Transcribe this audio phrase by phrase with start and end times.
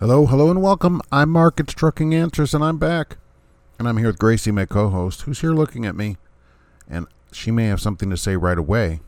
[0.00, 1.02] Hello, hello, and welcome.
[1.10, 1.58] I'm Mark.
[1.58, 3.16] It's Trucking Answers, and I'm back.
[3.80, 6.18] And I'm here with Gracie, my co host, who's here looking at me.
[6.88, 9.00] And she may have something to say right away,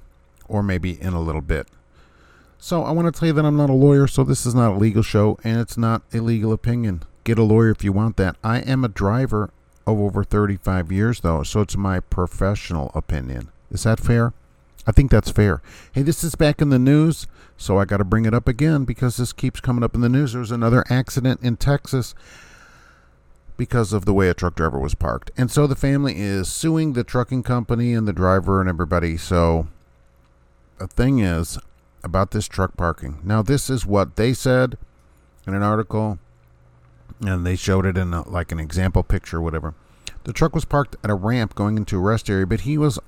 [0.48, 1.68] or maybe in a little bit.
[2.58, 4.72] So I want to tell you that I'm not a lawyer, so this is not
[4.72, 7.04] a legal show, and it's not a legal opinion.
[7.22, 8.34] Get a lawyer if you want that.
[8.42, 9.52] I am a driver
[9.86, 13.50] of over 35 years, though, so it's my professional opinion.
[13.70, 14.32] Is that fair?
[14.86, 15.62] I think that's fair.
[15.92, 17.26] Hey, this is back in the news,
[17.56, 20.08] so I got to bring it up again because this keeps coming up in the
[20.08, 20.32] news.
[20.32, 22.14] There's another accident in Texas
[23.56, 25.30] because of the way a truck driver was parked.
[25.36, 29.18] And so the family is suing the trucking company and the driver and everybody.
[29.18, 29.68] So
[30.78, 31.58] the thing is
[32.02, 33.18] about this truck parking.
[33.22, 34.78] Now, this is what they said
[35.46, 36.18] in an article,
[37.20, 39.74] and they showed it in a, like an example picture, whatever.
[40.24, 42.98] The truck was parked at a ramp going into a rest area, but he was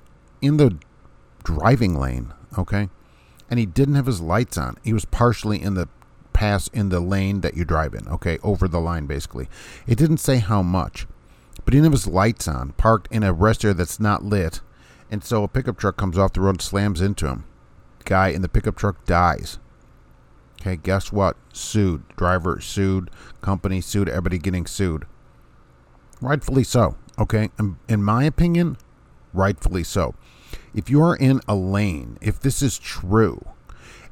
[0.42, 0.77] in the
[1.42, 2.88] driving lane, okay?
[3.50, 4.76] And he didn't have his lights on.
[4.82, 5.88] He was partially in the
[6.32, 8.38] pass in the lane that you drive in, okay?
[8.42, 9.48] Over the line, basically.
[9.86, 11.06] It didn't say how much,
[11.64, 14.60] but he didn't have his lights on, parked in a rest area that's not lit.
[15.10, 17.44] And so a pickup truck comes off the road and slams into him.
[18.04, 19.58] Guy in the pickup truck dies.
[20.60, 21.36] Okay, guess what?
[21.52, 22.02] Sued.
[22.16, 23.10] Driver sued.
[23.40, 24.08] Company sued.
[24.08, 25.06] Everybody getting sued.
[26.20, 26.96] Rightfully so.
[27.18, 28.78] Okay, in, in my opinion,
[29.34, 30.14] rightfully so
[30.75, 33.45] if you are in a lane, if this is true,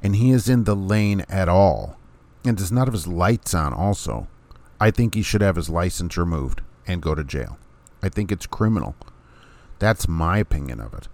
[0.02, 1.98] and he is in the lane at all,
[2.44, 4.28] and does not have his lights on also,
[4.80, 7.58] I think he should have his license removed and go to jail.
[8.02, 8.94] I think it's criminal.
[9.78, 11.08] That's my opinion of it.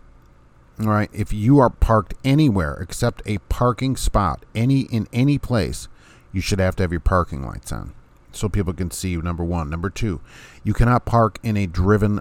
[0.81, 5.89] All right, if you are parked anywhere except a parking spot, any in any place,
[6.33, 7.95] you should have to have your parking lights on
[8.37, 9.71] so people can see you number 1.
[9.71, 10.21] Number 2,
[10.62, 12.21] you cannot park in a driven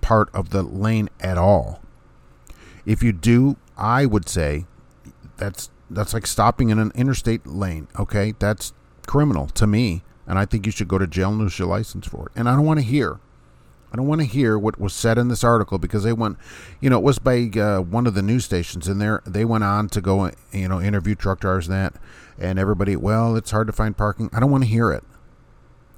[0.00, 1.80] part of the lane at all.
[2.86, 4.66] If you do, I would say
[5.36, 7.88] that's that's like stopping in an interstate lane.
[7.98, 8.72] Okay, that's
[9.06, 12.06] criminal to me, and I think you should go to jail and lose your license
[12.06, 12.32] for it.
[12.36, 13.18] And I don't want to hear.
[13.92, 16.38] I don't want to hear what was said in this article because they went,
[16.80, 19.64] you know, it was by uh, one of the news stations, and there they went
[19.64, 21.94] on to go, you know, interview truck drivers and that,
[22.38, 22.96] and everybody.
[22.96, 24.30] Well, it's hard to find parking.
[24.32, 25.04] I don't want to hear it.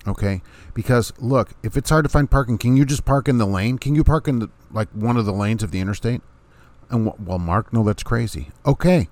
[0.06, 0.42] Okay,
[0.74, 3.78] because look, if it's hard to find parking, can you just park in the lane?
[3.78, 6.22] Can you park in the, like one of the lanes of the interstate?
[6.90, 8.50] And well, Mark, no, that's crazy.
[8.64, 9.08] Okay.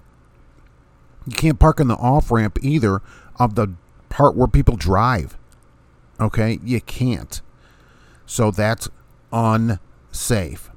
[1.26, 3.02] You can't park in the off ramp either
[3.38, 3.74] of the
[4.08, 5.36] part where people drive.
[6.20, 6.58] Okay?
[6.64, 7.40] You can't.
[8.24, 8.88] So that's
[9.32, 10.70] unsafe.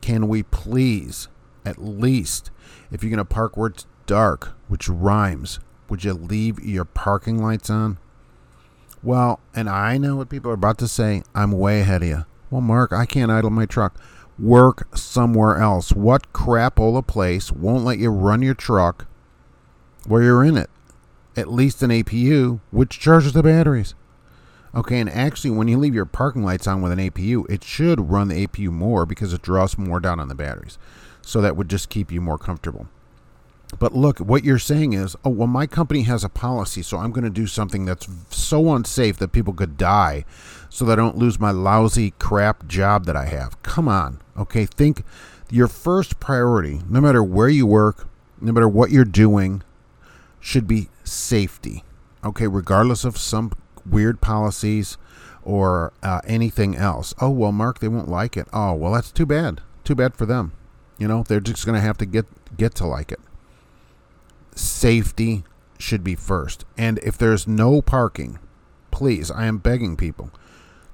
[0.00, 1.28] Can we please,
[1.64, 2.50] at least,
[2.90, 7.42] if you're going to park where it's dark, which rhymes, would you leave your parking
[7.42, 7.98] lights on?
[9.02, 11.22] Well, and I know what people are about to say.
[11.34, 12.24] I'm way ahead of you.
[12.50, 14.00] Well, Mark, I can't idle my truck
[14.38, 15.92] work somewhere else.
[15.92, 19.06] What crapola place won't let you run your truck
[20.06, 20.70] where you're in it?
[21.36, 23.94] At least an APU, which charges the batteries.
[24.74, 28.10] Okay, and actually, when you leave your parking lights on with an APU, it should
[28.10, 30.78] run the APU more because it draws more down on the batteries.
[31.22, 32.86] So that would just keep you more comfortable.
[33.78, 37.10] But look, what you're saying is, oh, well, my company has a policy, so I'm
[37.10, 40.24] going to do something that's so unsafe that people could die
[40.68, 43.60] so that I don't lose my lousy crap job that I have.
[43.62, 44.20] Come on.
[44.36, 45.04] Okay, think
[45.50, 48.08] your first priority, no matter where you work,
[48.40, 49.62] no matter what you're doing,
[50.38, 51.82] should be safety.
[52.24, 53.52] Okay, regardless of some
[53.84, 54.96] weird policies
[55.42, 57.14] or uh, anything else.
[57.20, 58.46] Oh, well, Mark, they won't like it.
[58.52, 59.60] Oh, well, that's too bad.
[59.82, 60.52] Too bad for them.
[60.98, 62.26] You know, they're just going to have to get
[62.56, 63.20] get to like it
[64.56, 65.44] safety
[65.78, 66.64] should be first.
[66.76, 68.38] And if there's no parking,
[68.90, 70.30] please, I am begging people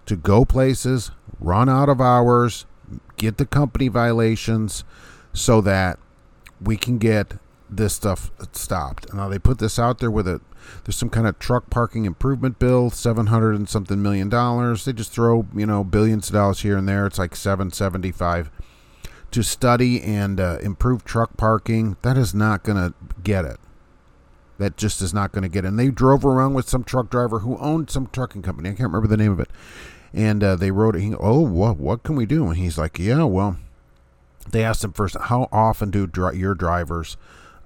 [0.07, 2.67] to go places, run out of hours,
[3.17, 4.85] get the company violations
[5.33, 5.99] so that
[6.61, 7.35] we can get
[7.71, 9.13] this stuff stopped.
[9.15, 10.41] Now they put this out there with a
[10.85, 14.85] there's some kind of truck parking improvement bill, seven hundred and something million dollars.
[14.85, 17.07] They just throw you know billions of dollars here and there.
[17.07, 18.51] It's like seven seventy five
[19.33, 23.59] to study and uh, improve truck parking, that is not going to get it.
[24.59, 25.69] That just is not going to get it.
[25.69, 28.69] And they drove around with some truck driver who owned some trucking company.
[28.69, 29.51] I can't remember the name of it.
[30.13, 31.17] And uh, they wrote it.
[31.19, 32.47] Oh, what, what can we do?
[32.47, 33.57] And he's like, yeah, well,
[34.51, 37.17] they asked him first, how often do dri- your drivers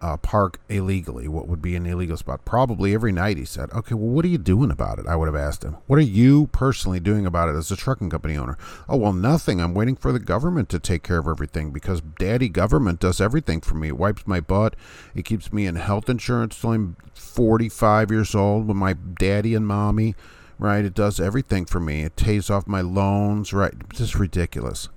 [0.06, 2.44] uh, park illegally, what would be an illegal spot?
[2.44, 3.72] Probably every night, he said.
[3.72, 5.06] Okay, well, what are you doing about it?
[5.08, 5.78] I would have asked him.
[5.88, 8.56] What are you personally doing about it as a trucking company owner?
[8.88, 9.60] Oh, well, nothing.
[9.60, 13.60] I'm waiting for the government to take care of everything because daddy government does everything
[13.60, 13.88] for me.
[13.88, 14.76] It wipes my butt.
[15.16, 19.66] It keeps me in health insurance till I'm 45 years old with my daddy and
[19.66, 20.14] mommy,
[20.56, 20.84] right?
[20.84, 22.02] It does everything for me.
[22.02, 23.74] It pays off my loans, right?
[23.92, 24.88] Just ridiculous.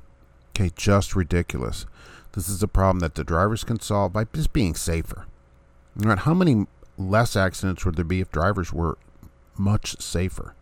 [0.51, 1.87] Okay, just ridiculous.
[2.33, 5.25] This is a problem that the drivers can solve by just being safer.
[5.95, 6.67] Right, how many
[6.99, 8.97] less accidents would there be if drivers were
[9.59, 10.55] much safer.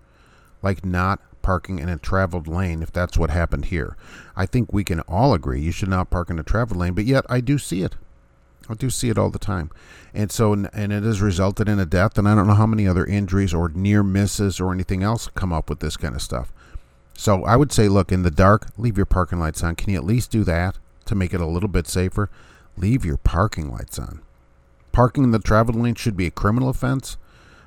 [0.62, 3.96] Like not parking in a traveled lane if that's what happened here.
[4.36, 7.06] I think we can all agree you should not park in a traveled lane, but
[7.06, 7.96] yet I do see it.
[8.70, 9.72] I do see it all the time.
[10.14, 12.86] And so, and it has resulted in a death, and I don't know how many
[12.86, 16.52] other injuries or near misses or anything else come up with this kind of stuff.
[17.14, 19.76] So I would say, look, in the dark, leave your parking lights on.
[19.76, 22.30] Can you at least do that to make it a little bit safer?
[22.78, 24.22] Leave your parking lights on.
[24.92, 27.18] Parking in the travel lane should be a criminal offense.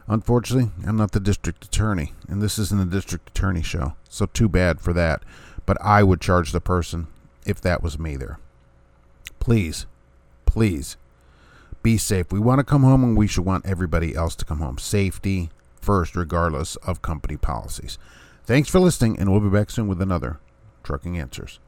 [0.09, 4.49] Unfortunately, I'm not the district attorney, and this isn't a district attorney show, so too
[4.49, 5.23] bad for that.
[5.67, 7.07] But I would charge the person
[7.47, 8.39] if that was me there.
[9.39, 9.87] Please,
[10.47, 10.97] please
[11.83, 12.33] be safe.
[12.33, 14.79] We want to come home and we should want everybody else to come home.
[14.79, 15.51] Safety
[15.81, 17.99] first, regardless of company policies.
[18.45, 20.41] Thanks for listening, and we'll be back soon with another
[20.83, 21.61] Trucking Answers.